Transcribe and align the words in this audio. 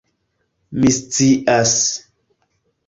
"Mi 0.79 0.95
scias." 0.95 1.77